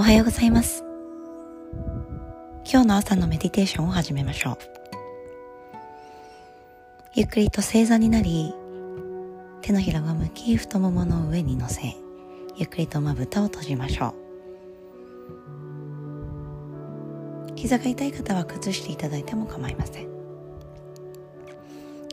[0.00, 0.84] おはようございます。
[2.64, 4.58] 今日の朝のメディテーションを始めましょう。
[7.14, 8.54] ゆっくりと正座になり
[9.60, 11.96] 手のひらを向き太ももの上に乗せ
[12.54, 14.14] ゆっくりとまぶたを閉じましょ
[17.50, 17.56] う。
[17.56, 20.04] 膝が痛い方は崩していただいても構いません。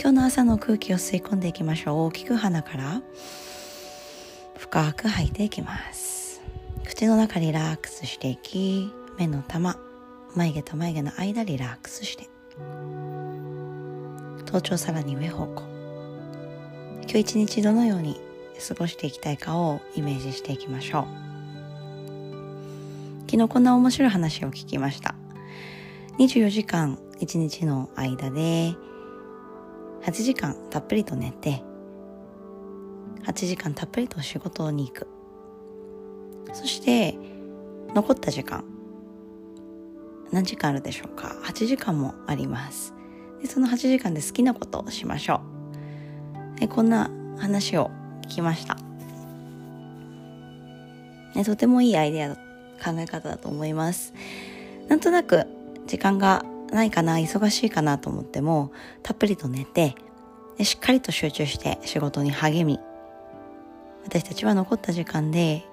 [0.00, 2.06] 今日の朝の空気を吸い込んでいきましょう。
[2.06, 3.02] 大きく鼻から
[4.56, 6.23] 深く吐いていきます。
[6.86, 9.78] 口の中リラックスしていき目の玉
[10.34, 12.28] 眉毛と眉毛の間リラックスして。
[14.44, 15.62] 頭頂さらに上方向。
[17.02, 18.20] 今日一日どのように
[18.68, 21.04] 過ごしていきたいかをイメージしていきましょう。
[23.30, 25.14] 昨日こんな面白い話を聞きました。
[26.18, 28.74] 24時間1日の間で
[30.02, 31.62] 8時間たっぷりと寝て
[33.24, 35.23] 8時間たっぷりと仕事に行く。
[36.54, 37.14] そして
[37.94, 38.64] 残った時間。
[40.32, 42.94] 何時間あるでしょうか？8時間もあります。
[43.42, 45.42] でその8時間で好きなことをしましょ
[46.56, 46.60] う。
[46.60, 47.90] でこんな話を
[48.22, 48.76] 聞きました。
[51.34, 54.14] ね、とてもいいアイデア考え方だと思います。
[54.88, 55.46] なんとなく
[55.86, 59.94] 時間がないかな忙しいかなと思ってもたっぷりと寝て
[60.58, 62.80] でしっかりと集中して仕事に励み
[64.04, 65.64] 私たちは残った時間で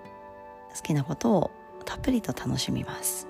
[0.76, 1.52] 好きなことを
[1.86, 3.28] たっぷりと楽しみます。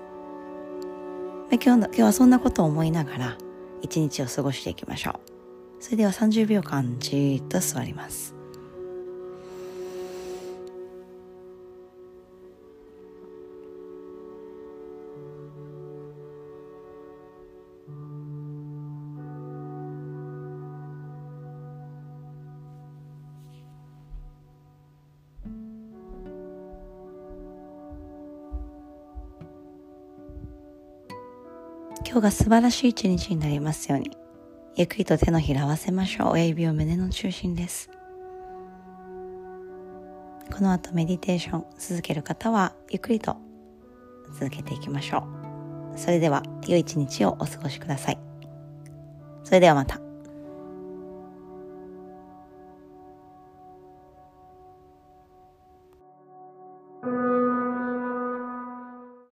[1.50, 3.38] で今日の今日はそんなことを思いながら
[3.82, 5.82] 一日を過ごしていきましょう。
[5.82, 8.41] それでは30秒間じーっと座ります。
[32.12, 34.10] 今日が素晴らしい一日になりますように。
[34.76, 36.28] ゆっくりと手のひら合わせましょう。
[36.32, 37.88] 親指を胸の中心です。
[40.52, 43.38] この後メディテーション続ける方はゆっくりと
[44.38, 45.26] 続けていきましょ
[45.94, 45.98] う。
[45.98, 48.18] それでは良い一日をお過ごしください。
[49.42, 50.11] それではまた。